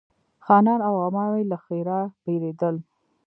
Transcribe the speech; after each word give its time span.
خانان 0.45 0.79
او 0.87 0.93
عوام 1.07 1.31
یې 1.39 1.45
له 1.51 1.57
ښرا 1.63 1.99
بېرېدل. 2.23 2.75